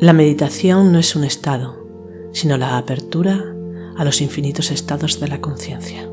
[0.00, 1.86] La meditación no es un estado,
[2.32, 3.44] sino la apertura
[3.98, 6.08] a los infinitos estados de la conciencia.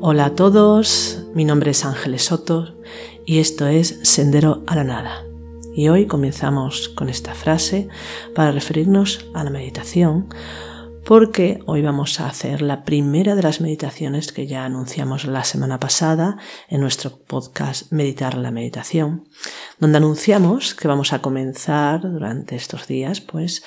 [0.00, 2.74] Hola a todos, mi nombre es Ángeles Soto
[3.26, 5.26] y esto es Sendero a la Nada.
[5.74, 7.88] Y hoy comenzamos con esta frase
[8.34, 10.28] para referirnos a la meditación,
[11.04, 15.80] porque hoy vamos a hacer la primera de las meditaciones que ya anunciamos la semana
[15.80, 16.36] pasada
[16.68, 19.28] en nuestro podcast Meditar la Meditación,
[19.78, 23.64] donde anunciamos que vamos a comenzar durante estos días pues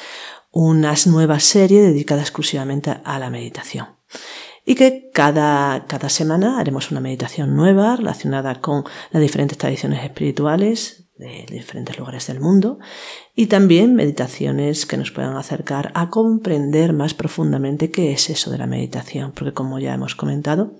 [0.51, 3.87] una nueva serie dedicada exclusivamente a la meditación.
[4.65, 11.04] Y que cada, cada semana haremos una meditación nueva relacionada con las diferentes tradiciones espirituales
[11.17, 12.79] de diferentes lugares del mundo
[13.35, 18.57] y también meditaciones que nos puedan acercar a comprender más profundamente qué es eso de
[18.57, 20.73] la meditación, porque como ya hemos comentado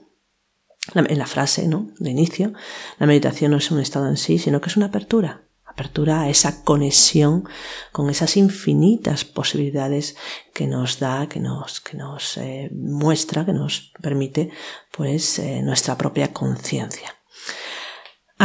[0.93, 1.87] en la frase ¿no?
[1.99, 2.53] de inicio,
[2.99, 6.29] la meditación no es un estado en sí, sino que es una apertura, apertura a
[6.29, 7.47] esa conexión
[7.91, 10.15] con esas infinitas posibilidades
[10.53, 14.51] que nos da, que nos, que nos eh, muestra, que nos permite
[14.91, 17.15] pues eh, nuestra propia conciencia.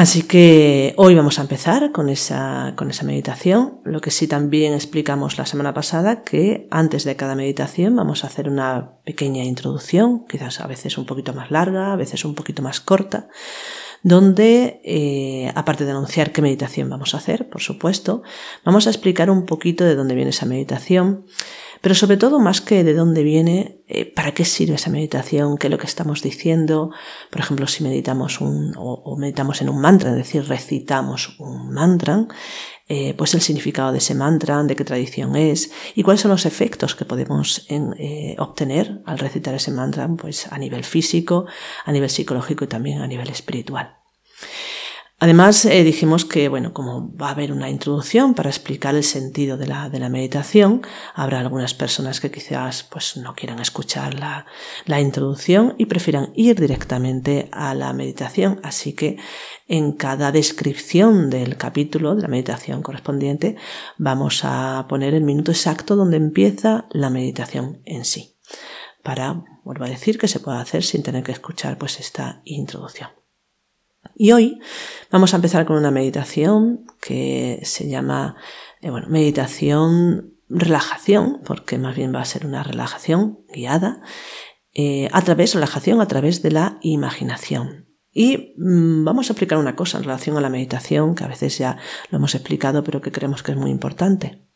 [0.01, 3.83] Así que hoy vamos a empezar con esa, con esa meditación.
[3.85, 8.29] Lo que sí también explicamos la semana pasada, que antes de cada meditación vamos a
[8.29, 12.63] hacer una pequeña introducción, quizás a veces un poquito más larga, a veces un poquito
[12.63, 13.29] más corta,
[14.03, 18.23] donde, eh, aparte de anunciar qué meditación vamos a hacer, por supuesto,
[18.65, 21.27] vamos a explicar un poquito de dónde viene esa meditación,
[21.81, 25.67] pero sobre todo más que de dónde viene, eh, para qué sirve esa meditación, qué
[25.67, 26.91] es lo que estamos diciendo,
[27.31, 32.27] por ejemplo, si meditamos un, o, meditamos en un mantra, es decir, recitamos un mantra,
[32.89, 36.45] eh, pues el significado de ese mantra, de qué tradición es y cuáles son los
[36.45, 41.47] efectos que podemos eh, obtener al recitar ese mantra, pues a nivel físico,
[41.85, 43.97] a nivel psicológico y también a nivel espiritual.
[45.23, 49.59] Además, eh, dijimos que, bueno, como va a haber una introducción para explicar el sentido
[49.59, 50.81] de la, de la meditación,
[51.15, 54.47] habrá algunas personas que quizás pues, no quieran escuchar la,
[54.87, 58.61] la introducción y prefieran ir directamente a la meditación.
[58.63, 59.19] Así que
[59.69, 63.57] en cada descripción del capítulo de la meditación correspondiente
[63.99, 68.39] vamos a poner el minuto exacto donde empieza la meditación en sí.
[69.03, 73.20] Para, vuelvo a decir, que se pueda hacer sin tener que escuchar pues esta introducción.
[74.15, 74.61] Y hoy
[75.11, 78.37] vamos a empezar con una meditación que se llama,
[78.81, 84.03] eh, bueno, meditación relajación, porque más bien va a ser una relajación guiada,
[84.75, 87.87] eh, a través, relajación a través de la imaginación.
[88.13, 91.57] Y mm, vamos a explicar una cosa en relación a la meditación, que a veces
[91.57, 91.79] ya
[92.11, 94.49] lo hemos explicado, pero que creemos que es muy importante.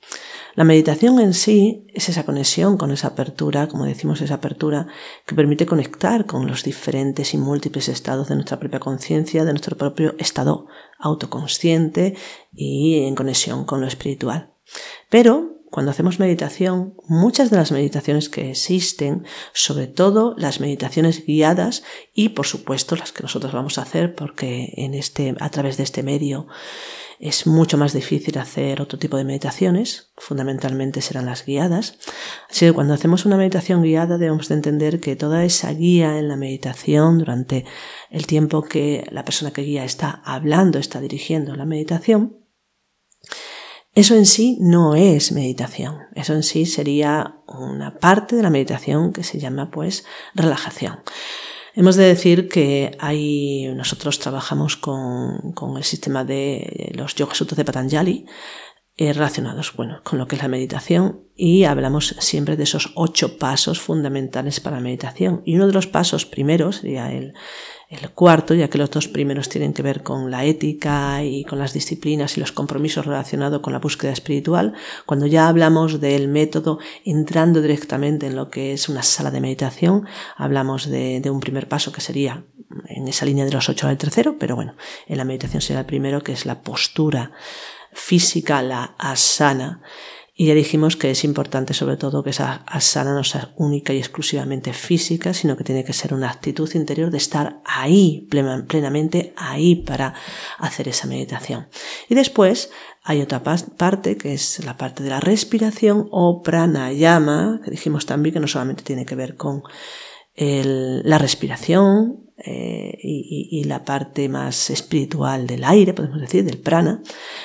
[0.55, 4.87] La meditación en sí es esa conexión con esa apertura, como decimos, esa apertura
[5.27, 9.77] que permite conectar con los diferentes y múltiples estados de nuestra propia conciencia, de nuestro
[9.77, 10.67] propio estado
[10.99, 12.17] autoconsciente
[12.53, 14.53] y en conexión con lo espiritual.
[15.11, 21.83] Pero cuando hacemos meditación, muchas de las meditaciones que existen, sobre todo las meditaciones guiadas
[22.15, 25.83] y por supuesto las que nosotros vamos a hacer porque en este, a través de
[25.83, 26.47] este medio
[27.19, 31.99] es mucho más difícil hacer otro tipo de meditaciones, fundamentalmente serán las guiadas.
[32.49, 36.29] Así que cuando hacemos una meditación guiada debemos de entender que toda esa guía en
[36.29, 37.65] la meditación durante
[38.11, 42.44] el tiempo que la persona que guía está hablando, está dirigiendo la meditación,
[43.95, 49.13] eso en sí no es meditación, eso en sí sería una parte de la meditación
[49.13, 51.01] que se llama pues relajación.
[51.77, 57.57] Hemos de decir que hay, nosotros trabajamos con, con el sistema de los Yoga Sutras
[57.57, 58.27] de Patanjali,
[58.97, 63.39] eh, relacionados bueno, con lo que es la meditación y hablamos siempre de esos ocho
[63.39, 65.43] pasos fundamentales para la meditación.
[65.45, 67.35] Y uno de los pasos primeros sería el,
[67.89, 71.59] el cuarto, ya que los dos primeros tienen que ver con la ética y con
[71.59, 74.75] las disciplinas y los compromisos relacionados con la búsqueda espiritual,
[75.07, 80.07] cuando ya hablamos del método entrando directamente en lo que es una sala de meditación,
[80.37, 82.45] hablamos de, un primer paso que sería
[82.89, 84.77] en esa línea de los ocho al tercero, pero bueno,
[85.07, 87.33] en la meditación será el primero, que es la postura
[87.93, 89.83] física, la asana,
[90.37, 93.99] Y ya dijimos que es importante sobre todo que esa asana no sea única y
[93.99, 99.77] exclusivamente física, sino que tiene que ser una actitud interior de estar ahí, plenamente ahí
[99.77, 100.15] para
[100.59, 101.69] hacer esa meditación.
[102.09, 102.71] Y después
[103.05, 108.33] hay otra parte que es la parte de la respiración o pranayama, que dijimos también
[108.33, 109.63] que no solamente tiene que ver con
[110.37, 117.01] la respiración, eh, y, la parte más espiritual del aire, podemos decir, del prana,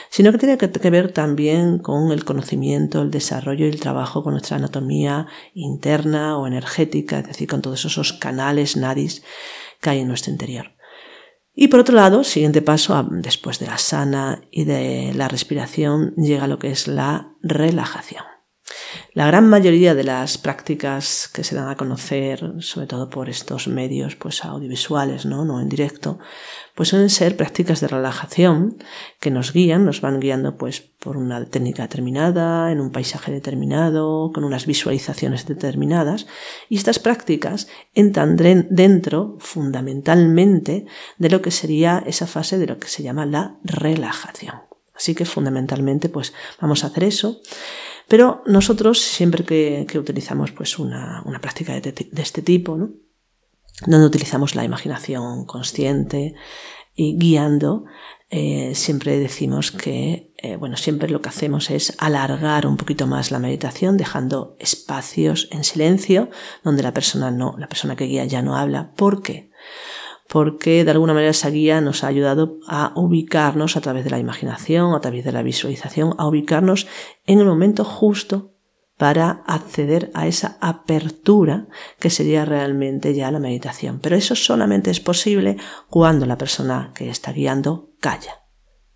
[0.09, 4.33] sino que tiene que, ver también con el conocimiento, el desarrollo y el trabajo con
[4.33, 9.21] nuestra anatomía interna o energética, es decir, con todos esos canales nadis
[9.79, 10.71] que hay en nuestro interior.
[11.53, 16.47] Y por otro lado, siguiente paso, después de la sana y de la respiración, llega
[16.47, 18.23] lo que es la relajación.
[19.13, 23.67] La gran mayoría de las prácticas que se dan a conocer, sobre todo por estos
[23.67, 25.45] medios pues audiovisuales, ¿no?
[25.45, 26.19] no en directo,
[26.75, 28.77] pues suelen ser prácticas de relajación
[29.19, 34.31] que nos guían, nos van guiando pues por una técnica determinada, en un paisaje determinado,
[34.33, 36.27] con unas visualizaciones determinadas,
[36.69, 38.37] y estas prácticas entran
[38.69, 40.85] dentro fundamentalmente
[41.17, 44.69] de lo que sería esa fase de lo que se llama la relajación.
[44.99, 47.41] Así que fundamentalmente pues vamos a hacer eso.
[48.09, 52.89] Pero nosotros siempre que, utilizamos pues una, práctica de, este tipo, ¿no?
[53.85, 56.33] donde utilizamos la imaginación consciente
[56.95, 57.85] y guiando,
[58.31, 63.31] eh, siempre decimos que, eh, bueno, siempre lo que hacemos es alargar un poquito más
[63.31, 66.29] la meditación, dejando espacios en silencio
[66.63, 68.91] donde la persona no, la persona que guía ya no habla.
[68.95, 69.51] ¿Por qué?
[70.29, 74.19] Porque de alguna manera esa guía nos ha ayudado a ubicarnos a través de la
[74.19, 76.87] imaginación, a través de la visualización, a ubicarnos
[77.25, 78.53] en el momento justo
[78.95, 81.67] para acceder a esa apertura
[81.99, 83.99] que sería realmente ya la meditación.
[84.01, 85.57] Pero eso solamente es posible
[85.89, 88.43] cuando la persona que está guiando calla.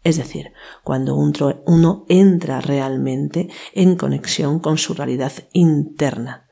[0.03, 0.51] Es decir,
[0.83, 6.42] cuando uno entra realmente en conexión con su realidad interna.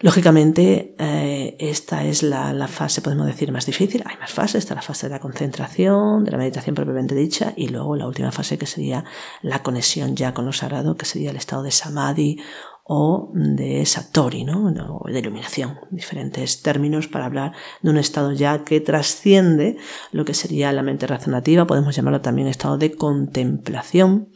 [0.00, 4.02] Lógicamente, eh, esta es la, fase, podemos decir, más difícil.
[4.04, 4.56] Hay más fases.
[4.56, 8.30] Está la fase de la concentración, de la meditación propiamente dicha, y luego la última
[8.30, 9.04] fase que sería
[9.40, 12.36] la conexión ya con lo sagrado, que sería el estado de samadhi
[12.84, 14.66] o de satori, ¿no?
[15.00, 15.80] O de iluminación.
[15.90, 19.78] Diferentes términos para hablar de un estado ya que trasciende
[20.12, 21.66] lo que sería la mente razonativa.
[21.66, 24.28] Podemos llamarlo también estado de contemplación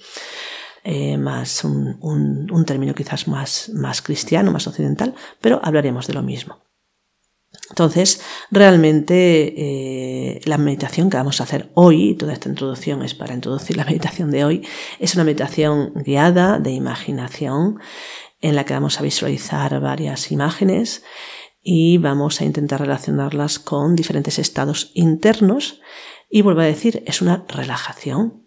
[0.84, 6.22] eh, más un, un, término quizás más, más cristiano, más occidental, pero hablaremos de lo
[6.22, 6.58] mismo.
[7.68, 13.34] Entonces, realmente eh, la meditación que vamos a hacer hoy, toda esta introducción es para
[13.34, 14.66] introducir la meditación de hoy,
[14.98, 17.80] es una meditación guiada de imaginación
[18.40, 21.02] en la que vamos a visualizar varias imágenes
[21.62, 25.80] y vamos a intentar relacionarlas con diferentes estados internos
[26.30, 28.46] y vuelvo a decir, es una relajación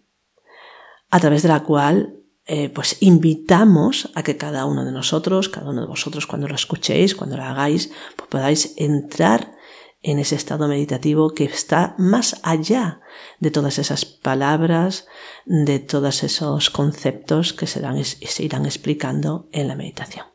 [1.10, 5.70] a través de la cual eh, pues invitamos a que cada uno de nosotros, cada
[5.70, 9.54] uno de vosotros, cuando lo escuchéis, cuando lo hagáis, pues podáis entrar
[10.02, 13.00] en ese estado meditativo que está más allá
[13.40, 15.06] de todas esas palabras,
[15.46, 20.26] de todos esos conceptos que se, se irán explicando en la meditación.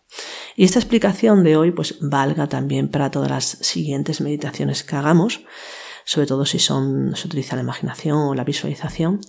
[0.56, 5.42] Y esta explicación de hoy pues valga también para todas las siguientes meditaciones que hagamos,
[6.04, 9.22] sobre todo si son, se utiliza la imaginación o la visualización,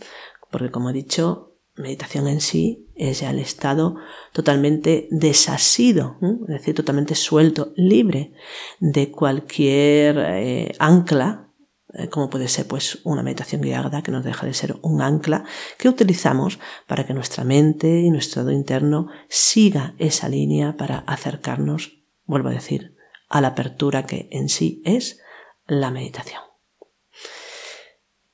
[0.51, 1.50] porque como he dicho,
[1.81, 3.97] meditación en sí es ya el estado
[4.33, 8.33] totalmente desasido, es decir, totalmente suelto, libre
[8.79, 11.49] de cualquier eh, ancla,
[11.95, 15.45] eh, como puede ser pues una meditación guiada que no deja de ser un ancla
[15.79, 22.05] que utilizamos para que nuestra mente y nuestro estado interno siga esa línea para acercarnos,
[22.27, 22.97] vuelvo a decir,
[23.29, 25.21] a la apertura que en sí es
[25.67, 26.50] la meditación.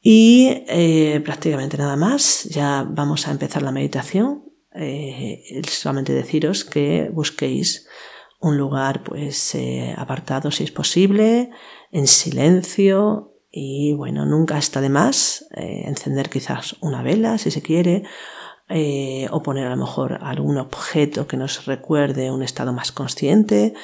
[0.08, 4.44] Y eh, prácticamente nada más, ya vamos a empezar la meditación.
[4.72, 7.88] Eh, solamente deciros que busquéis
[8.38, 11.50] un lugar pues eh, apartado si es posible,
[11.90, 13.32] en silencio.
[13.50, 18.04] Y bueno, nunca está de más encender quizás una vela si se quiere
[19.32, 23.74] o poner a lo mejor algún objeto que nos recuerde un estado más consciente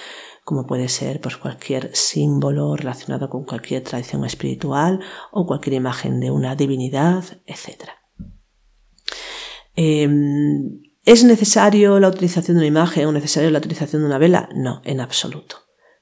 [0.45, 6.31] como puede ser pues, cualquier símbolo relacionado con cualquier tradición espiritual o cualquier imagen de
[6.31, 7.91] una divinidad, etc.
[9.75, 14.49] Em, ¿Es necesario la utilización de una imagen o necesario la utilización de una vela?
[14.55, 15.57] No, en absoluto.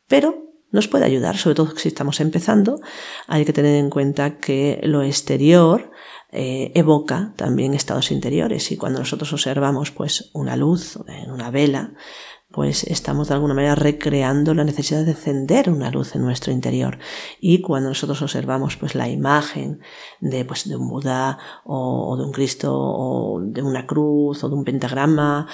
[0.09, 2.80] Pero nos puede ayudar, sobre todo si estamos empezando.
[3.26, 5.90] Hay que tener en cuenta que lo exterior
[6.30, 11.94] eh, evoca también estados interiores y cuando nosotros observamos pues una luz en una vela
[12.50, 16.99] pues estamos de alguna manera recreando la necesidad de encender una luz en nuestro interior.
[17.40, 19.80] Y cuando nosotros observamos pues la imagen
[20.21, 24.54] de, pues, de un Buda o, de un Cristo o de una cruz o de
[24.57, 25.47] un pentagrama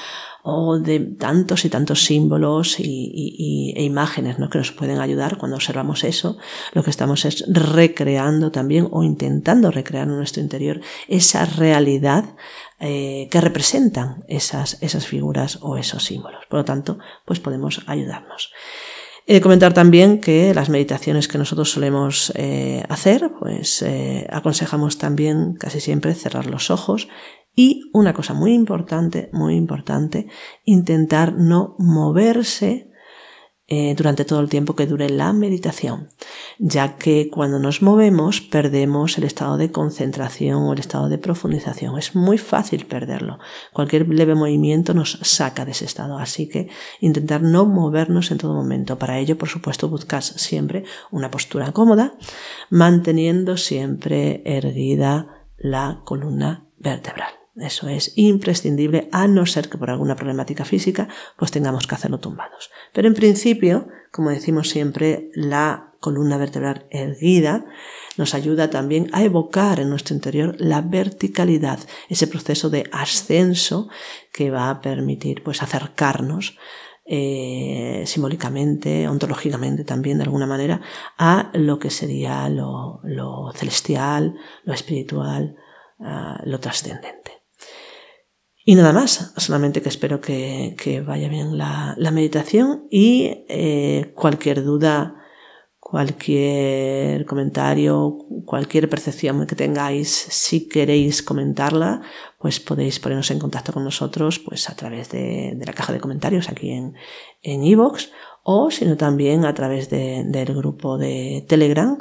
[0.42, 4.48] o de tantos y tantos símbolos y, e imágenes ¿no?
[4.48, 6.38] que nos pueden ayudar cuando observamos eso,
[6.72, 12.36] lo que estamos es recreando también o intentando recrear en nuestro interior esa realidad
[12.78, 16.44] eh, que representan esas, esas figuras o esos símbolos.
[16.48, 18.52] Por lo tanto, pues podemos ayudarnos.
[19.28, 24.98] He de comentar también que las meditaciones que nosotros solemos eh, hacer, pues eh, aconsejamos
[24.98, 27.08] también casi siempre cerrar los ojos
[27.56, 30.28] y una cosa muy importante, muy importante,
[30.64, 32.85] intentar no moverse
[33.68, 36.08] eh, durante todo el tiempo que dure la meditación,
[36.58, 41.98] ya que cuando nos movemos perdemos el estado de concentración o el estado de profundización.
[41.98, 43.40] Es muy fácil perderlo.
[43.72, 46.68] Cualquier leve movimiento nos saca de ese estado, así que
[47.00, 49.00] intentar no movernos en todo momento.
[49.00, 52.14] Para ello, por supuesto, buscas siempre una postura cómoda,
[52.70, 57.45] manteniendo siempre erguida la columna vertebral.
[57.56, 61.08] Eso es imprescindible, a no ser que por alguna problemática física,
[61.38, 62.70] pues tengamos que hacerlo tumbados.
[62.92, 67.64] Pero en principio, como decimos siempre, la columna vertebral erguida
[68.18, 73.88] nos ayuda también a evocar en nuestro interior la verticalidad, ese proceso de ascenso
[74.32, 76.58] que va a permitir pues acercarnos
[77.06, 80.82] eh, simbólicamente, ontológicamente también de alguna manera,
[81.16, 83.00] a lo que sería lo,
[83.54, 85.56] celestial, lo espiritual,
[86.44, 87.35] lo trascendente.
[88.68, 95.22] Y nada más, solamente que espero que, vaya bien la, meditación y eh, cualquier duda,
[95.78, 102.02] cualquier comentario, cualquier percepción que tengáis, si queréis comentarla,
[102.40, 106.48] pues podéis ponernos en contacto con nosotros pues a través de, la caja de comentarios
[106.48, 106.96] aquí en
[107.42, 108.08] en iVoox
[108.42, 111.98] o sino también a través del grupo de Telegram,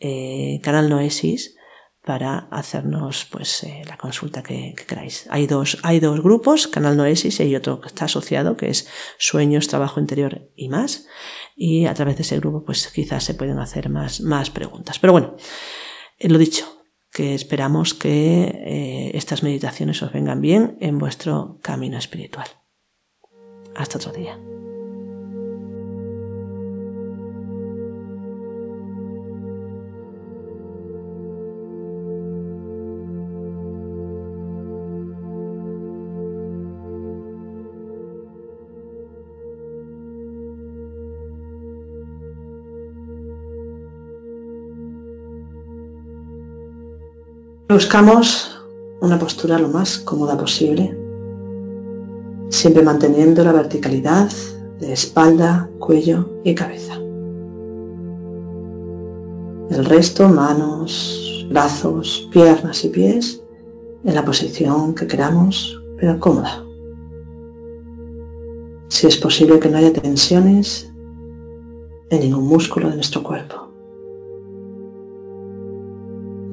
[0.00, 1.56] eh, canal Noesis,
[2.04, 5.26] para hacernos pues eh, la consulta que, queráis.
[5.30, 8.88] Hay dos, hay dos grupos, Canal Noesis y hay otro que está asociado que es
[9.18, 11.06] Sueños, Trabajo Interior y más.
[11.54, 14.98] Y a través de ese grupo pues quizás se pueden hacer más, más preguntas.
[14.98, 15.36] Pero bueno,
[16.18, 16.80] eh, lo dicho,
[17.12, 22.46] que esperamos que eh, estas meditaciones os vengan bien en vuestro camino espiritual.
[23.74, 24.38] Hasta otro día.
[47.70, 48.60] Buscamos
[49.00, 50.92] una postura lo más cómoda posible,
[52.48, 54.28] siempre manteniendo la verticalidad
[54.80, 56.96] de espalda, cuello y cabeza.
[59.70, 63.40] El resto, manos, brazos, piernas y pies
[64.02, 66.64] en la posición que queramos, pero cómoda.
[68.88, 70.92] Si es posible que no haya tensiones
[72.10, 73.69] en ningún músculo de nuestro cuerpo.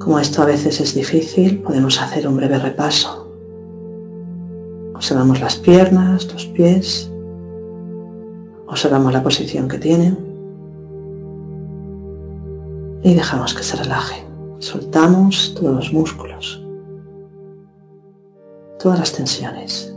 [0.07, 3.29] Como esto a veces es difícil, podemos hacer un breve repaso.
[4.95, 7.11] Observamos las piernas, los pies,
[8.67, 10.17] observamos la posición que tienen
[13.03, 14.23] y dejamos que se relajen.
[14.59, 16.65] Soltamos todos los músculos,
[18.79, 19.93] todas las tensiones.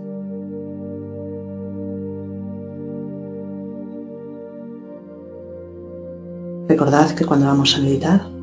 [6.67, 8.40] Recordad que cuando vamos a meditar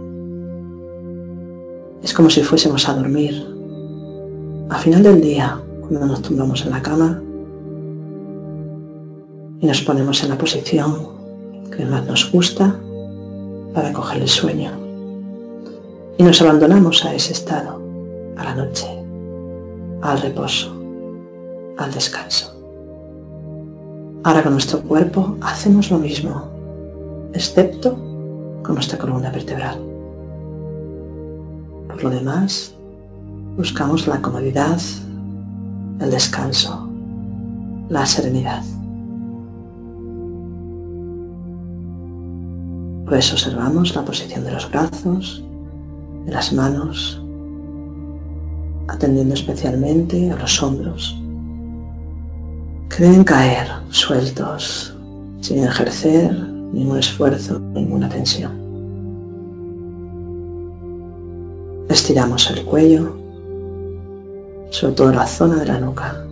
[2.04, 3.46] es como si fuésemos a dormir.
[4.70, 7.22] A final del día, cuando nos tumbamos en la cama
[9.60, 11.08] y nos ponemos en la posición
[11.76, 12.76] que más nos gusta
[13.74, 14.72] para coger el sueño.
[16.18, 17.82] Y nos abandonamos a ese estado,
[18.38, 18.88] a la noche,
[20.02, 20.76] al reposo,
[21.78, 22.54] al descanso.
[24.24, 26.50] Ahora con nuestro cuerpo hacemos lo mismo,
[27.34, 27.94] excepto
[28.64, 29.87] con nuestra columna vertebral.
[31.88, 32.76] Por lo demás,
[33.56, 34.80] buscamos la comodidad,
[36.00, 36.88] el descanso,
[37.90, 38.64] la serenidad.
[43.08, 45.44] Pues observamos la posición de los brazos,
[46.26, 47.22] de las manos,
[48.88, 51.18] atendiendo especialmente a los hombros,
[52.90, 54.96] que deben caer sueltos,
[55.40, 56.38] sin ejercer
[56.74, 58.67] ningún esfuerzo, ninguna tensión.
[61.90, 63.16] Estiramos el cuello,
[64.70, 66.28] sobre todo la zona de la nuca.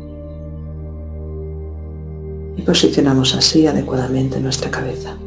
[2.57, 5.17] y posicionamos así adecuadamente nuestra cabeza.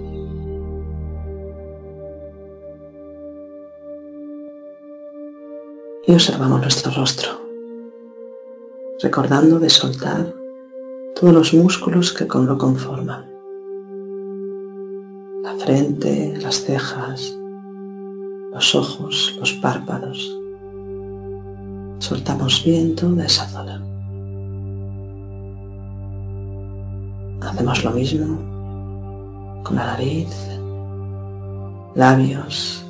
[6.06, 7.28] Y observamos nuestro rostro,
[9.02, 10.34] recordando de soltar
[11.14, 13.26] todos los músculos que lo conforman.
[15.42, 17.37] La frente, las cejas,
[18.52, 20.36] los ojos, los párpados.
[21.98, 23.82] Soltamos bien toda esa zona.
[27.40, 30.28] Hacemos lo mismo con la nariz,
[31.94, 32.84] labios,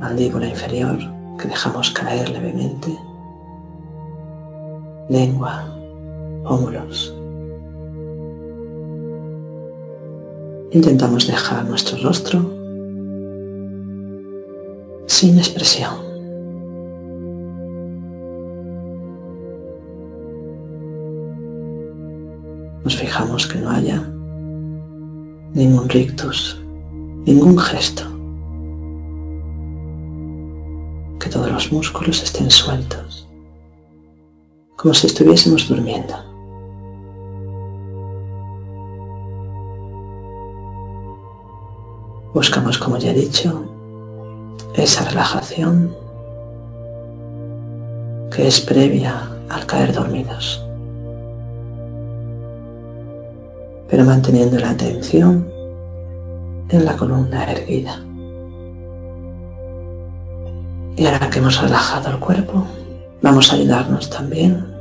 [0.00, 0.98] mandíbula inferior
[1.38, 2.96] que dejamos caer levemente,
[5.08, 5.64] lengua,
[6.44, 7.14] pómulos.
[10.72, 12.53] Intentamos dejar nuestro rostro
[15.14, 15.94] sin expresión.
[22.82, 24.02] Nos fijamos que no haya
[25.52, 26.60] ningún rictus,
[27.26, 28.02] ningún gesto,
[31.20, 33.28] que todos los músculos estén sueltos,
[34.76, 36.14] como si estuviésemos durmiendo.
[42.34, 43.73] Buscamos, como ya he dicho,
[44.74, 45.94] esa relajación
[48.34, 50.64] que es previa al caer dormidos.
[53.88, 55.48] Pero manteniendo la atención
[56.70, 58.00] en la columna erguida.
[60.96, 62.64] Y ahora que hemos relajado el cuerpo,
[63.22, 64.74] vamos a ayudarnos también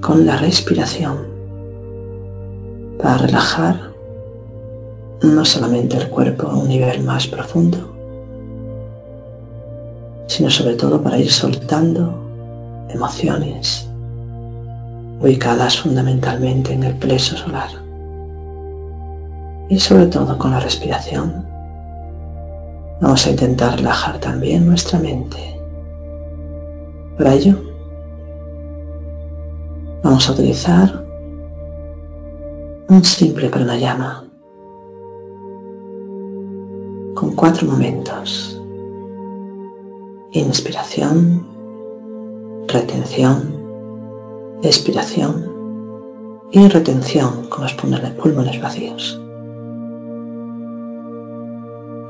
[0.00, 1.28] con la respiración
[3.02, 3.90] para relajar
[5.22, 7.99] no solamente el cuerpo a un nivel más profundo,
[10.30, 12.14] sino sobre todo para ir soltando
[12.88, 13.90] emociones
[15.20, 17.68] ubicadas fundamentalmente en el pleso solar.
[19.68, 21.44] Y sobre todo con la respiración,
[23.00, 25.60] vamos a intentar relajar también nuestra mente.
[27.18, 27.56] Para ello,
[30.04, 31.04] vamos a utilizar
[32.88, 34.24] un simple pranayama
[37.16, 38.59] con cuatro momentos.
[40.32, 41.44] Inspiración,
[42.68, 43.52] retención,
[44.62, 45.50] expiración
[46.52, 49.20] y retención con los pulmones vacíos.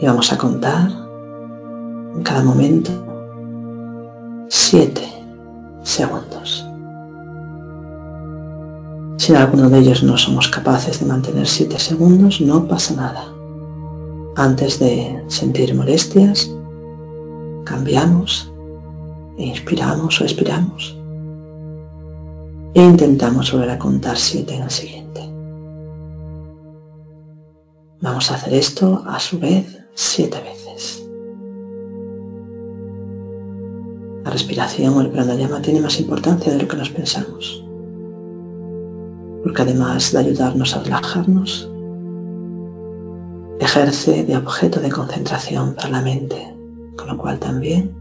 [0.00, 0.90] Y vamos a contar
[2.14, 2.90] en cada momento
[4.48, 5.08] siete
[5.82, 6.66] segundos.
[9.16, 13.32] Si en alguno de ellos no somos capaces de mantener siete segundos, no pasa nada.
[14.36, 16.50] Antes de sentir molestias,
[17.64, 18.50] cambiamos
[19.44, 20.96] inspiramos o expiramos
[22.74, 25.20] e intentamos volver a contar siete en el siguiente.
[28.00, 31.04] Vamos a hacer esto a su vez siete veces.
[34.24, 37.64] La respiración o el pranayama tiene más importancia de lo que nos pensamos,
[39.42, 41.68] porque además de ayudarnos a relajarnos,
[43.58, 46.59] ejerce de objeto de concentración para la mente,
[47.00, 47.96] con lo cual también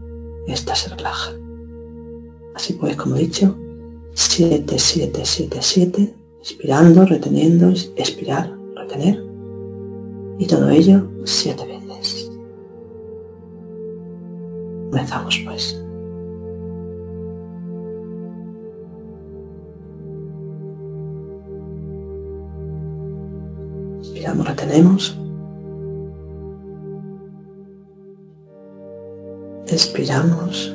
[0.46, 1.32] ésta se relaja.
[2.54, 3.56] Así pues, como he dicho,
[4.14, 9.30] 7, 7, 7, 7, inspirando, reteniendo, expirar, retener,
[10.38, 12.30] y todo ello siete veces.
[14.90, 15.78] Comenzamos pues.
[23.98, 25.18] Inspiramos, retenemos.
[29.70, 30.74] Expiramos.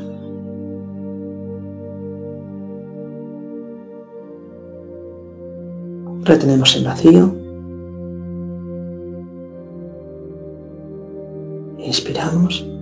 [6.24, 7.36] Retenemos el vacío.
[11.78, 12.75] Inspiramos.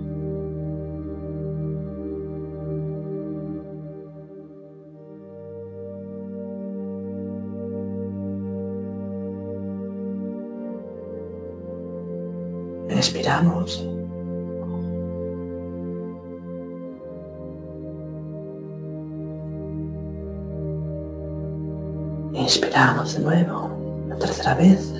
[22.74, 24.92] Inspiramos de nuevo, la tercera vez.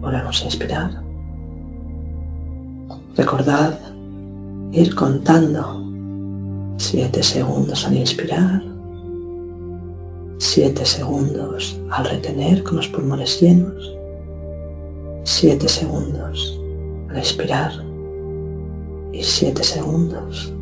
[0.00, 0.90] Volvemos a inspirar.
[3.16, 3.78] Recordad
[4.72, 5.89] ir contando
[6.80, 8.62] 7 segundos al inspirar,
[10.38, 13.94] 7 segundos al retener con los pulmones llenos,
[15.24, 16.58] 7 segundos
[17.10, 17.70] al expirar
[19.12, 20.54] y 7 segundos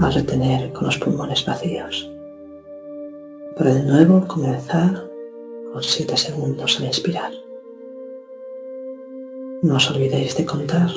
[0.00, 2.10] al retener con los pulmones vacíos.
[3.56, 5.02] Para de nuevo comenzar
[5.72, 7.32] con 7 segundos al inspirar.
[9.62, 10.90] No os olvidéis de contar,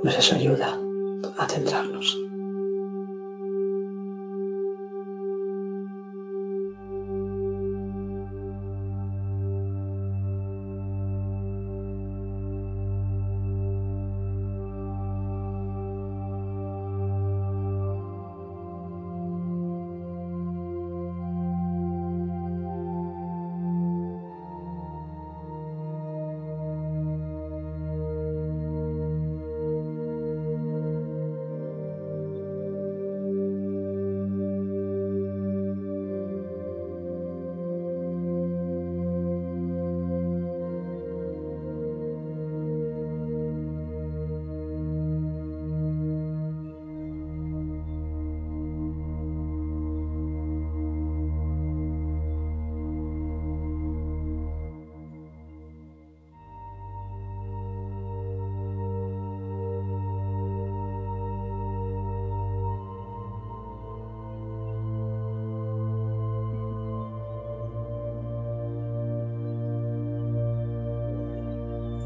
[0.00, 0.78] pues eso ayuda
[1.36, 2.28] a centrarnos.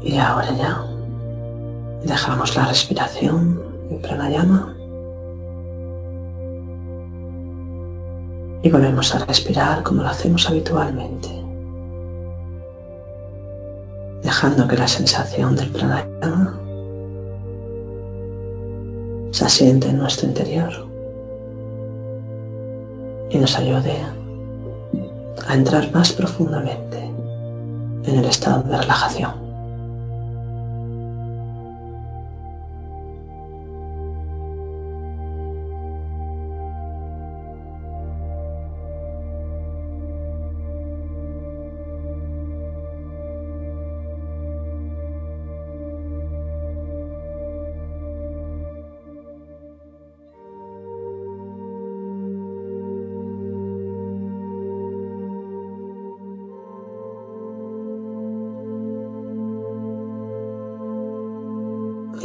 [0.03, 0.85] Y ahora ya
[2.03, 4.75] dejamos la respiración en pranayama
[8.61, 11.29] y volvemos a respirar como lo hacemos habitualmente,
[14.23, 16.59] dejando que la sensación del pranayama
[19.31, 20.71] se asiente en nuestro interior
[23.29, 23.97] y nos ayude
[25.47, 27.03] a entrar más profundamente
[28.05, 29.42] en el estado de relajación.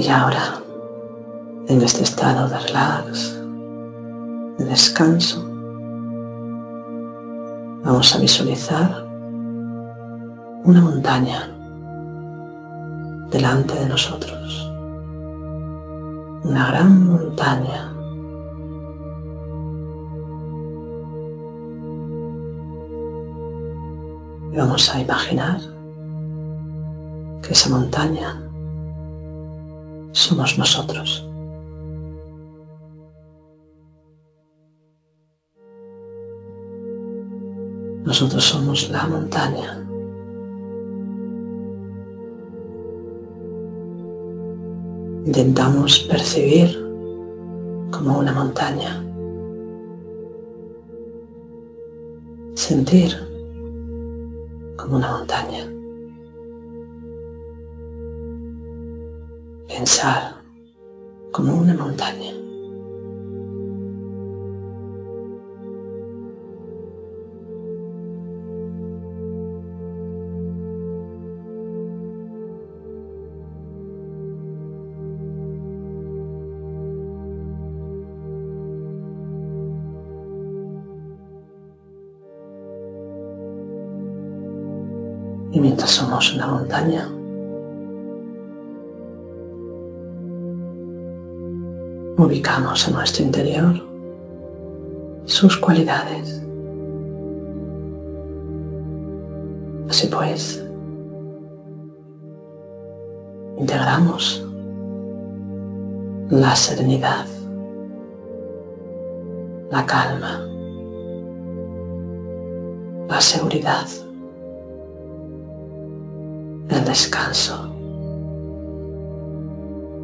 [0.08, 0.62] Y ahora,
[1.66, 3.38] en este estado de relax,
[4.56, 5.44] de descanso,
[7.84, 9.06] vamos a visualizar
[10.64, 11.54] una montaña
[13.30, 14.72] delante de nosotros.
[16.42, 17.92] Una gran montaña.
[24.50, 25.60] Y vamos a imaginar
[27.42, 28.47] que esa montaña
[30.18, 31.24] somos nosotros.
[38.04, 39.86] Nosotros somos la montaña.
[45.24, 46.68] Intentamos percibir
[47.92, 49.04] como una montaña.
[52.54, 53.16] Sentir
[54.76, 55.77] como una montaña.
[59.78, 60.34] Pensar
[61.30, 62.32] como una montaña.
[85.52, 87.08] Y mientras somos una montaña,
[92.18, 93.74] ubicamos en nuestro interior
[95.24, 96.42] sus cualidades.
[99.88, 100.64] Así pues,
[103.56, 104.44] integramos
[106.30, 107.26] la serenidad,
[109.70, 110.44] la calma,
[113.08, 113.86] la seguridad,
[116.68, 117.72] el descanso,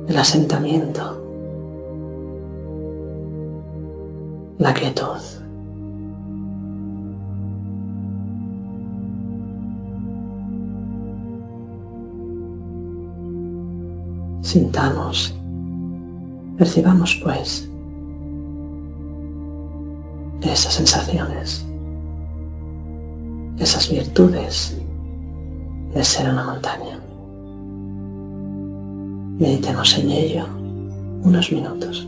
[0.07, 1.24] el asentamiento
[4.65, 5.21] la quietud.
[14.41, 15.35] Sintamos
[16.57, 17.69] Percibamos pues
[20.41, 21.67] esas sensaciones,
[23.59, 24.77] esas virtudes
[25.95, 27.01] de ser una montaña.
[29.41, 30.47] Meditemos en ello
[31.25, 32.07] unos minutos.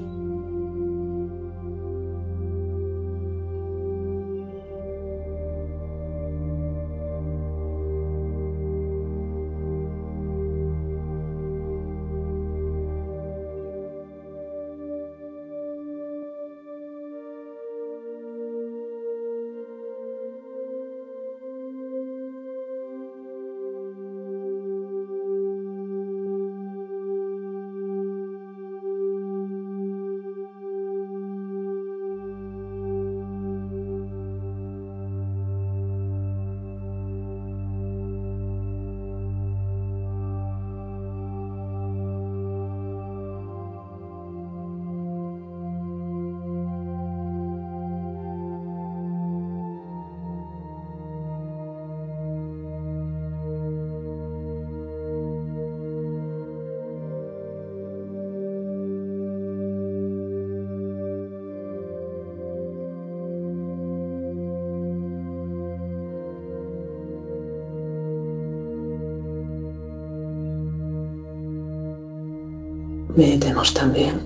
[73.74, 74.20] También.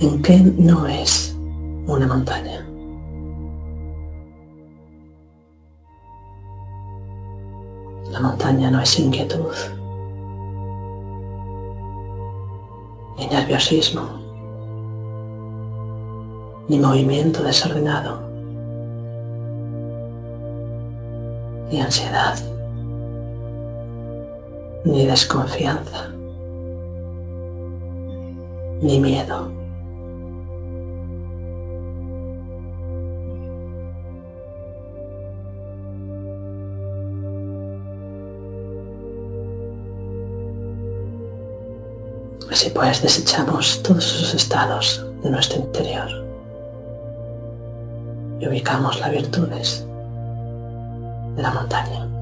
[0.00, 1.36] En qué no es
[1.86, 2.66] una montaña.
[8.10, 9.54] La montaña no es inquietud,
[13.16, 14.02] ni nerviosismo,
[16.68, 18.20] ni movimiento desordenado,
[21.70, 22.38] ni ansiedad,
[24.84, 26.12] ni desconfianza
[28.82, 29.50] ni miedo.
[42.50, 46.08] Así pues, desechamos todos esos estados de nuestro interior
[48.40, 49.86] y ubicamos las virtudes
[51.36, 52.21] de la montaña.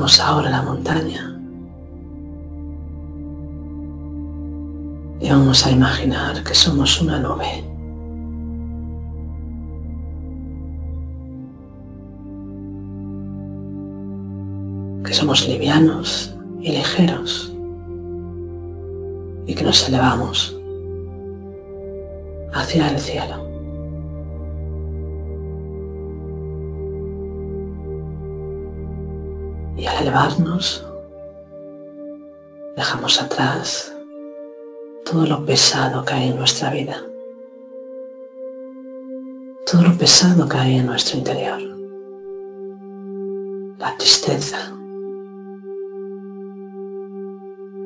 [0.00, 1.38] Ahora la montaña
[5.20, 7.62] y vamos a imaginar que somos una nube.
[15.04, 17.52] Que somos livianos y ligeros
[19.46, 20.58] y que nos elevamos
[22.54, 23.49] hacia el cielo.
[30.00, 30.86] Elevarnos,
[32.76, 33.94] dejamos atrás
[35.04, 36.96] todo lo pesado que hay en nuestra vida,
[39.70, 41.60] todo lo pesado que hay en nuestro interior,
[43.78, 44.72] la tristeza,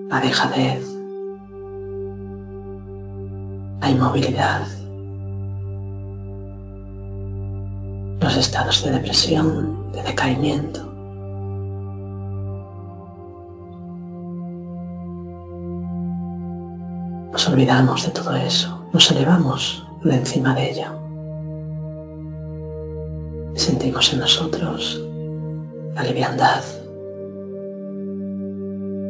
[0.09, 0.87] la dejadez,
[3.81, 4.67] la inmovilidad,
[8.21, 10.94] los estados de depresión, de decaimiento.
[17.55, 20.87] Olvidamos de todo eso, nos elevamos de encima de ello.
[23.55, 25.01] Sentimos en nosotros
[25.95, 26.65] la liviandad,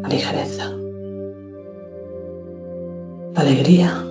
[0.02, 0.70] la ligereza,
[3.34, 4.04] la alegría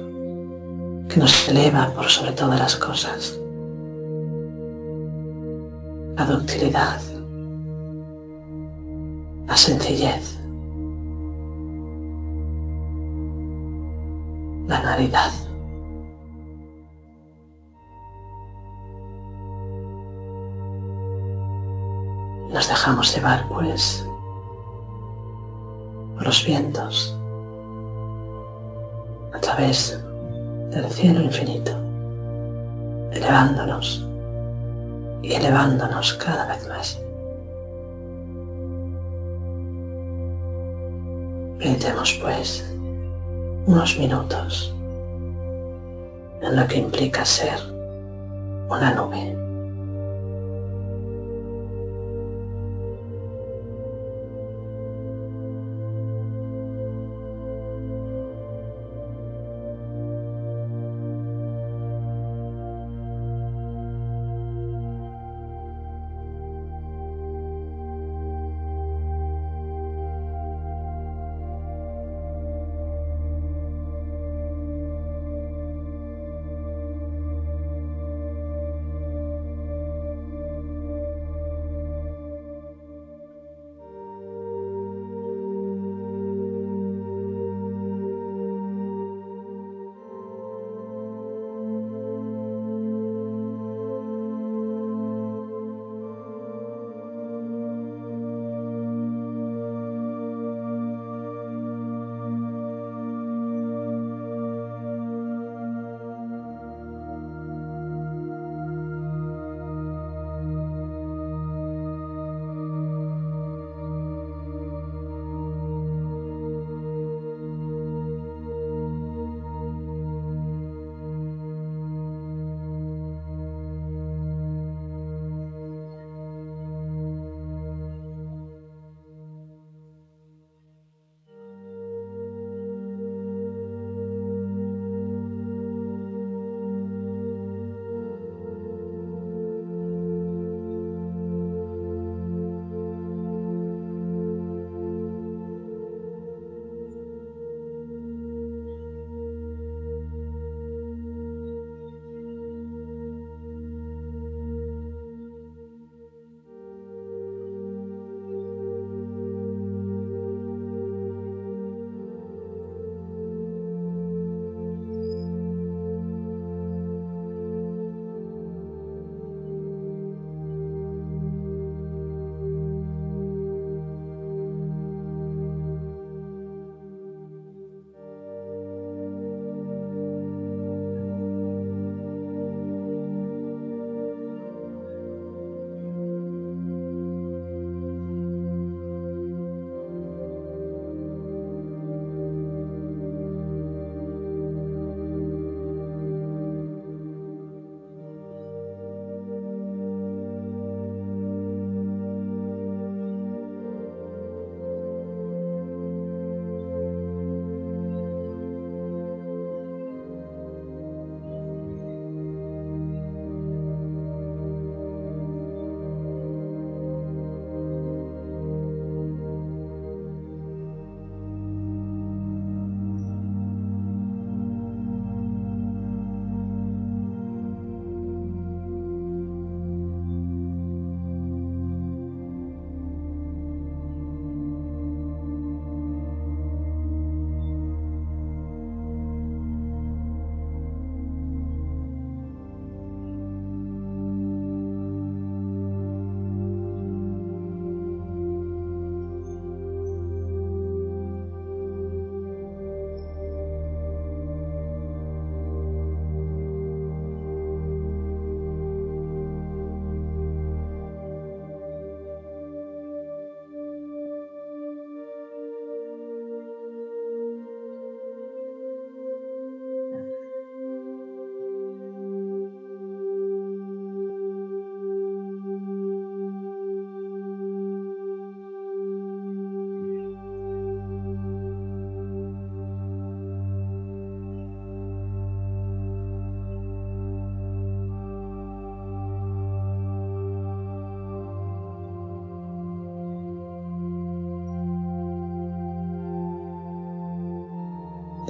[1.09, 3.39] que nos eleva por sobre todas las cosas.
[6.17, 6.99] La docilidad,
[9.45, 10.39] la sencillez,
[14.67, 15.31] la naridad.
[22.49, 24.07] Nos dejamos llevar, pues,
[26.15, 27.17] por los vientos,
[29.33, 29.99] a través
[30.69, 31.71] del cielo infinito,
[33.11, 34.07] elevándonos
[35.23, 36.99] y elevándonos cada vez más.
[41.57, 42.73] Meditemos pues
[43.65, 44.73] unos minutos
[46.41, 47.59] en lo que implica ser
[48.69, 49.42] una nube.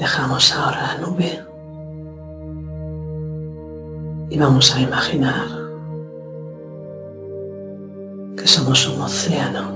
[0.04, 1.42] Dejamos ahora la nube
[4.30, 5.48] y vamos a imaginar
[8.36, 9.73] que somos un océano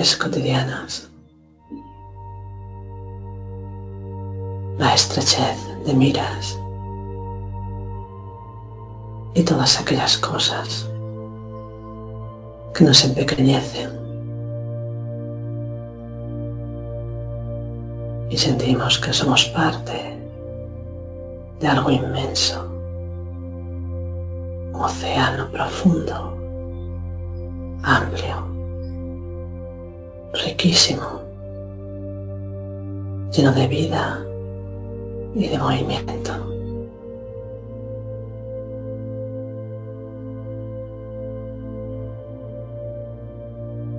[0.00, 1.10] cotidianas,
[4.78, 6.58] la estrechez de miras.
[9.34, 10.88] Y todas aquellas cosas
[12.72, 13.90] que nos empequeñecen.
[18.30, 20.18] Y sentimos que somos parte
[21.60, 22.66] de algo inmenso,
[24.72, 26.34] océano profundo,
[27.82, 28.49] amplio
[30.32, 31.20] riquísimo,
[33.32, 34.20] lleno de vida
[35.34, 36.32] y de movimiento.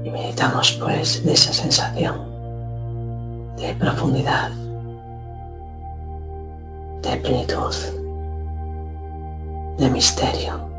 [0.04, 2.32] Y meditamos pues de esa sensación
[3.58, 4.50] de profundidad,
[7.04, 7.76] de plenitud,
[9.78, 10.71] de misterio.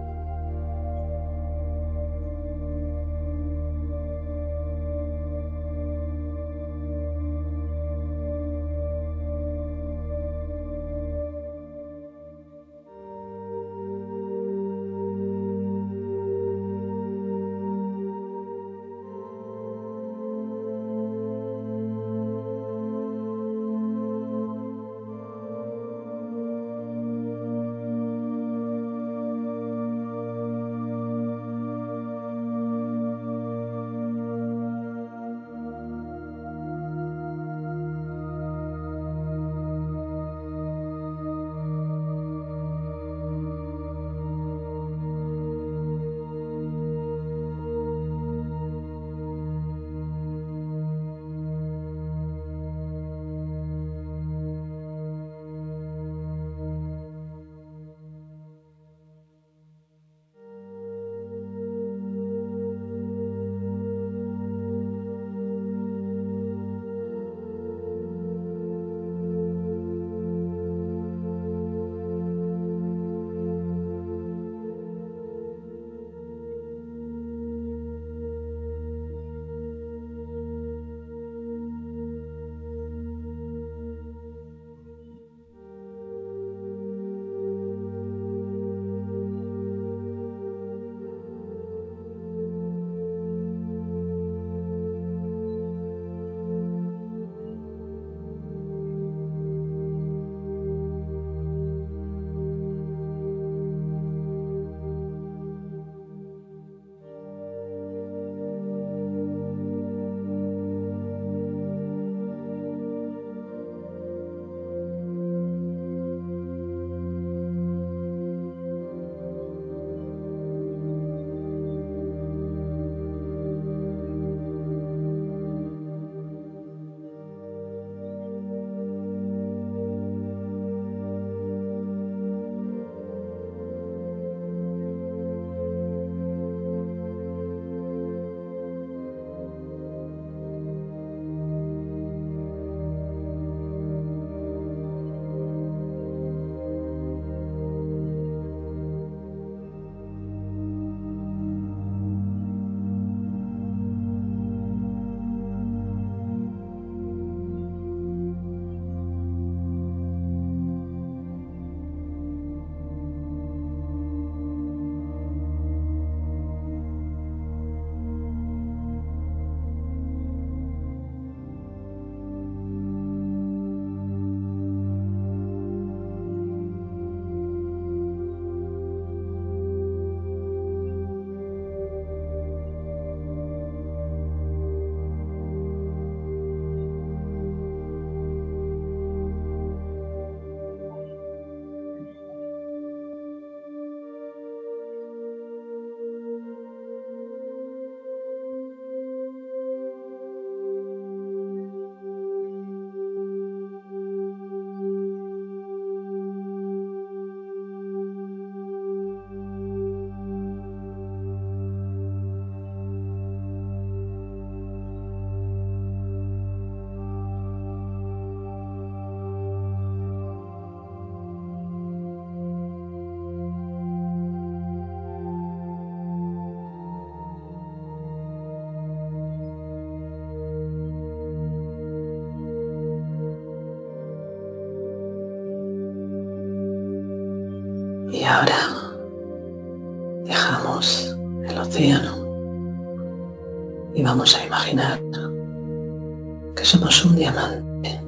[246.57, 248.01] Que somos un diamante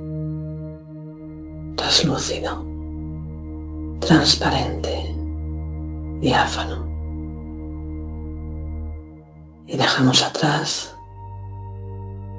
[1.77, 2.65] traslúcido,
[4.01, 5.15] transparente,
[6.21, 6.87] diáfano.
[9.67, 10.97] Y dejamos atrás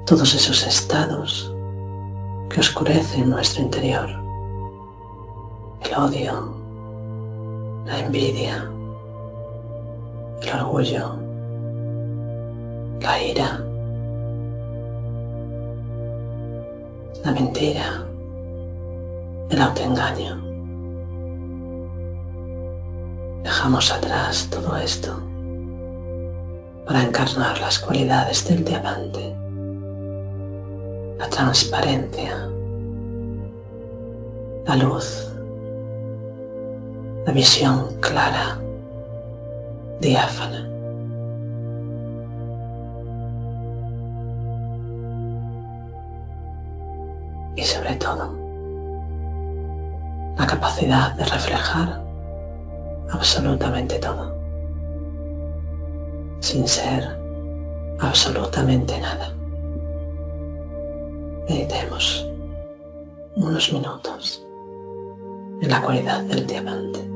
[0.06, 1.54] todos esos estados
[2.50, 4.08] que oscurecen nuestro interior.
[5.82, 6.56] El odio,
[7.84, 8.68] la envidia,
[10.42, 11.16] el orgullo,
[13.00, 13.65] la ira,
[17.26, 18.06] la mentira,
[19.50, 20.40] el autoengaño.
[23.42, 25.20] Dejamos atrás todo esto
[26.86, 29.34] para encarnar las cualidades del diamante,
[31.18, 32.48] la transparencia,
[34.64, 35.32] la luz,
[37.26, 38.56] la visión clara,
[39.98, 40.75] diáfana.
[47.56, 48.32] Y sobre todo
[50.38, 52.04] la capacidad de reflejar
[53.10, 54.36] absolutamente todo,
[56.40, 57.18] sin ser
[57.98, 59.32] absolutamente nada.
[61.48, 62.28] Meditemos
[63.36, 64.44] unos minutos
[65.62, 67.15] en la cualidad del diamante.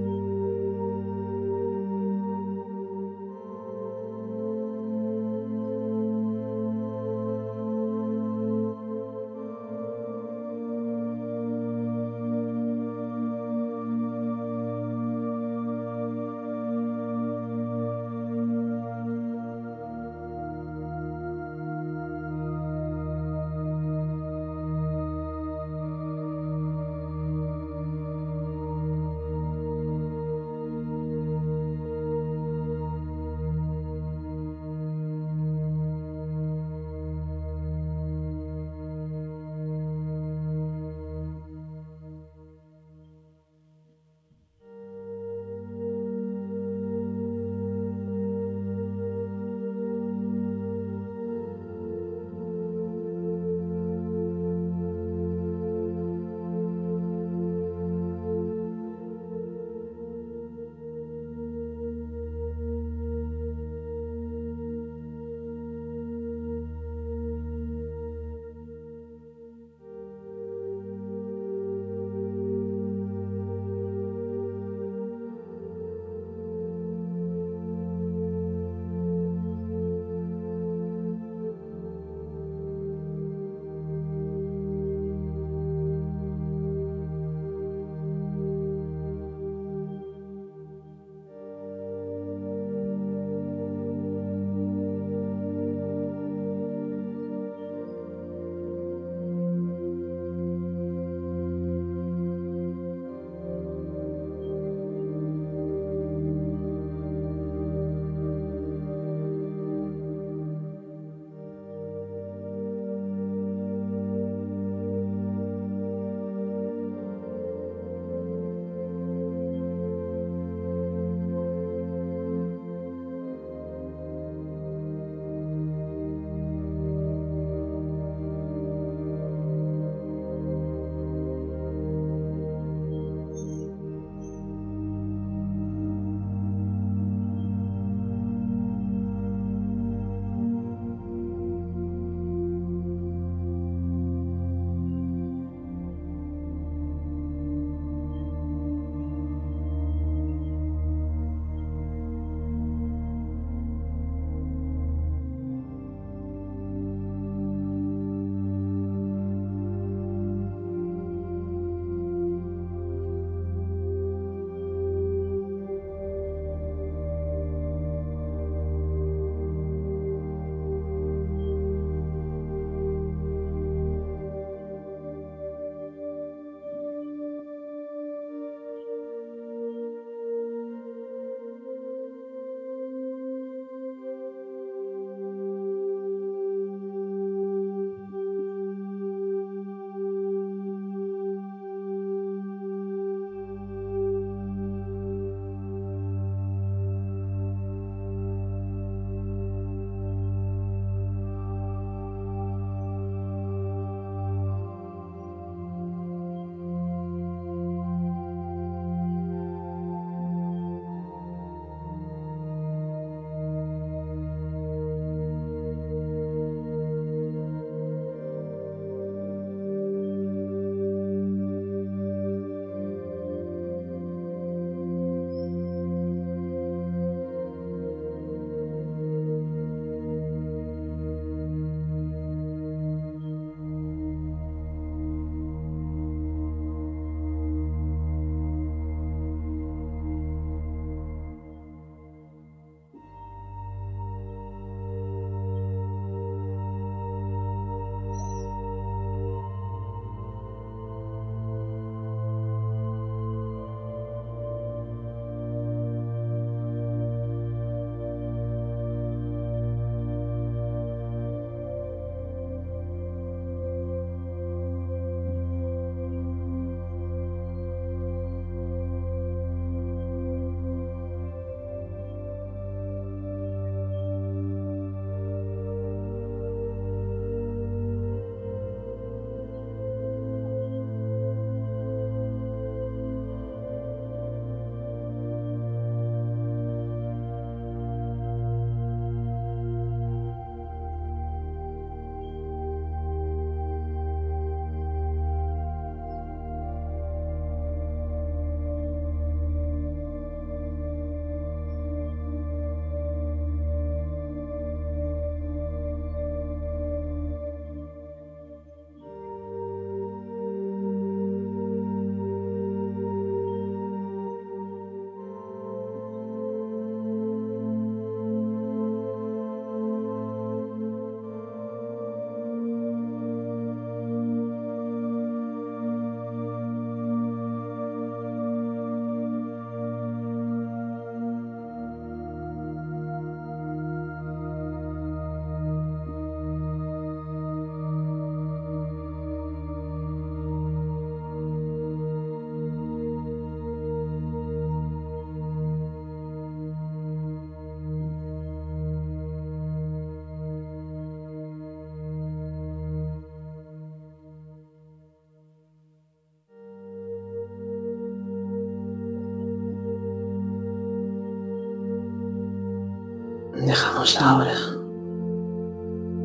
[364.00, 364.56] Ahora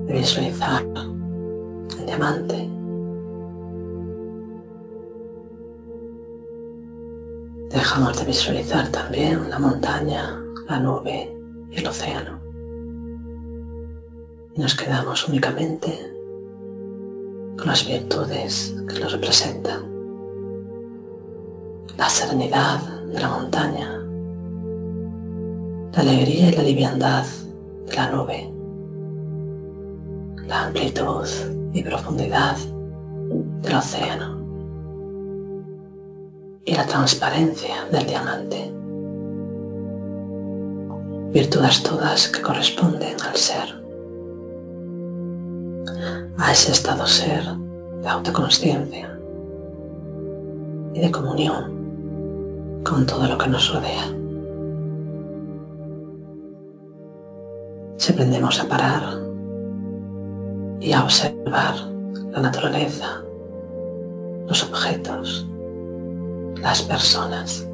[0.05, 0.81] de visualizar
[1.99, 2.69] el diamante.
[7.69, 11.37] Dejamos de visualizar también la montaña, la nube
[11.69, 12.39] y el océano.
[14.55, 16.15] Y nos quedamos únicamente
[17.57, 19.83] con las virtudes que lo representan.
[21.97, 24.01] La serenidad de la montaña,
[25.91, 27.25] la alegría y la liviandad
[27.93, 28.51] la nube,
[30.47, 31.27] la amplitud
[31.73, 32.57] y profundidad
[33.61, 34.39] del océano
[36.65, 38.71] y la transparencia del diamante.
[41.31, 43.85] Virtudes todas que corresponden al ser
[46.37, 47.43] a ese estado ser
[48.01, 49.19] de autoconsciencia
[50.93, 54.24] y de comunión con todo lo que nos rodea.
[58.05, 59.01] Si aprendemos a parar
[60.79, 61.73] y a observar
[62.33, 63.23] la naturaleza,
[64.47, 65.47] los objetos,
[66.61, 67.67] las personas,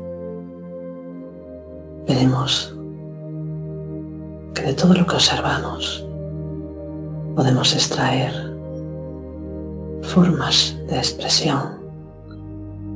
[2.08, 2.74] veremos
[4.54, 6.08] que de todo lo que observamos
[7.36, 8.32] podemos extraer
[10.02, 11.78] formas de expresión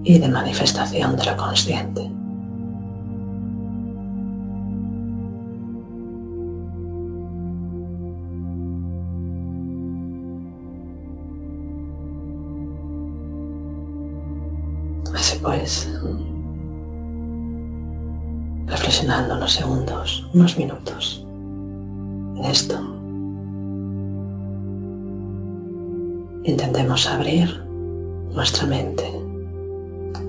[0.06, 2.15] y de manifestación de lo consciente.
[18.68, 21.26] Reflexionando unos segundos, unos minutos
[22.36, 22.76] en esto.
[26.44, 27.66] Intentemos abrir
[28.32, 29.10] nuestra mente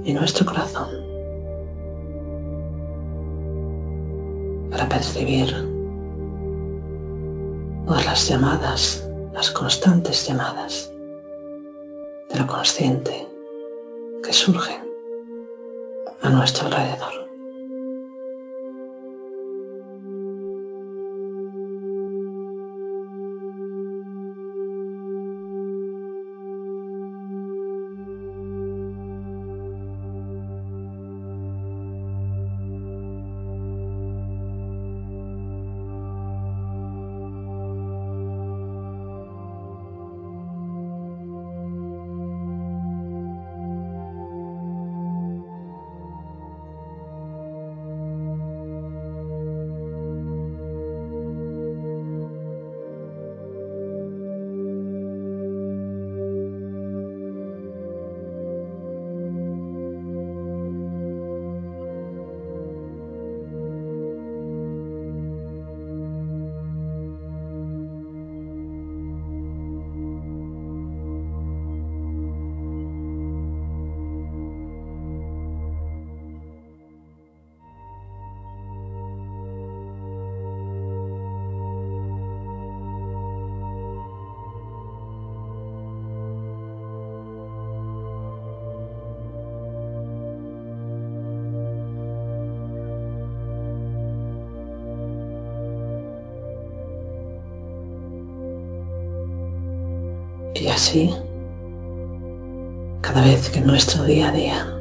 [0.05, 0.89] y nuestro corazón
[4.71, 5.55] para percibir
[7.87, 10.91] todas las llamadas, las constantes llamadas
[12.31, 13.29] de lo consciente
[14.25, 14.86] que surgen
[16.27, 17.26] a nuestro alrededor.
[100.77, 101.11] Así,
[103.01, 104.79] cada vez que en nuestro día a día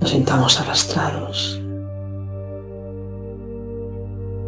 [0.00, 1.60] nos sintamos arrastrados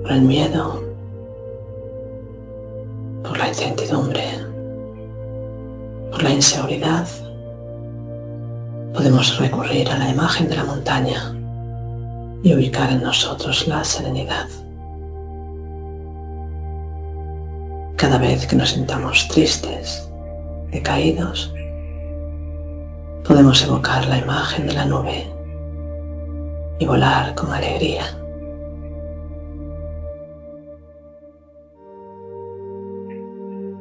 [0.03, 0.85] por el miedo,
[3.25, 4.23] por la incertidumbre,
[6.13, 7.09] por la inseguridad,
[8.95, 11.35] podemos recurrir a la imagen de la montaña
[12.45, 14.47] y ubicar en nosotros la serenidad.
[17.97, 20.07] Cada vez que nos sintamos tristes,
[20.71, 21.51] decaídos,
[23.25, 25.25] podemos evocar la imagen de la nube
[26.79, 28.05] y volar con alegría.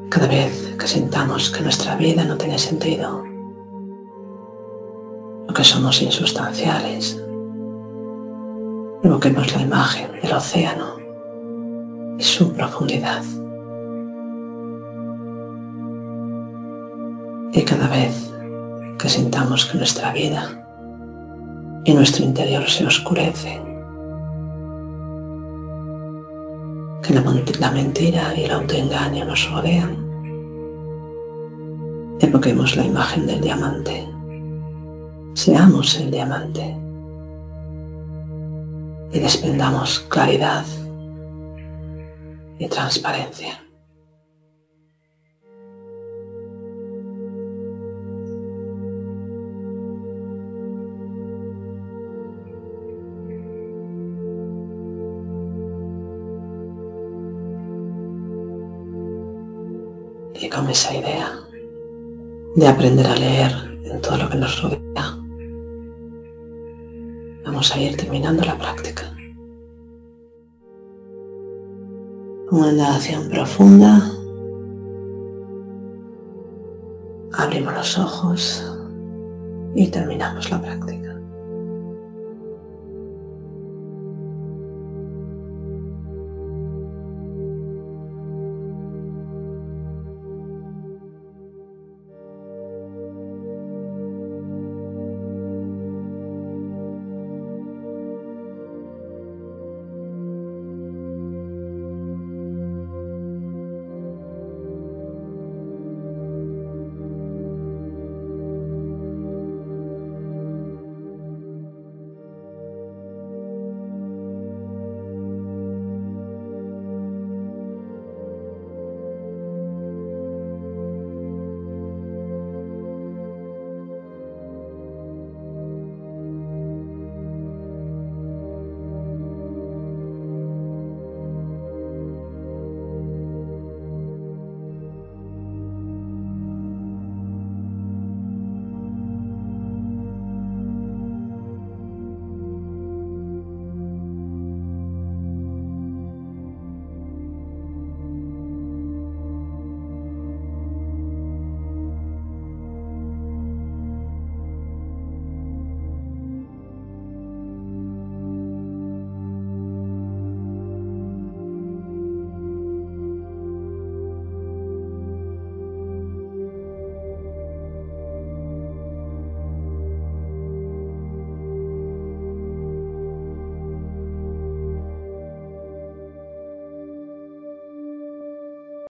[0.09, 3.21] Cada vez que sintamos que nuestra vida no tiene sentido,
[5.49, 7.21] o que somos insustanciales,
[9.03, 10.95] evoquemos la imagen del océano
[12.17, 13.21] y su profundidad.
[17.55, 18.13] Y cada vez
[18.99, 20.61] que sintamos que nuestra vida
[21.85, 23.61] y nuestro interior se oscurece,
[27.01, 29.95] que la, mentira y el autoengaño nos rodean,
[32.19, 34.05] evoquemos la imagen del diamante.
[35.33, 36.77] Seamos el diamante.
[39.13, 40.65] y desprendamos claridad
[42.59, 43.64] y transparencia.
[60.69, 61.31] Esa idea
[62.55, 63.51] de aprender a leer
[63.83, 65.17] en todo lo que nos rodea,
[67.45, 69.03] vamos a ir terminando la práctica.
[72.51, 74.11] Una inhalación profunda.
[77.33, 78.71] Abrimos los ojos
[79.75, 81.04] y terminamos la práctica.